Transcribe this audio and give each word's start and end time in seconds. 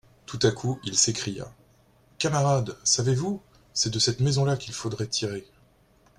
Tout 0.25 0.39
à 0.41 0.49
coup 0.51 0.79
il 0.83 0.97
s'écria: 0.97 1.53
Camarades, 2.17 2.75
savez-vous? 2.83 3.39
c'est 3.71 3.91
de 3.93 3.99
cette 3.99 4.19
maison-là 4.19 4.57
qu'il 4.57 4.73
faudrait 4.73 5.05
tirer. 5.05 5.45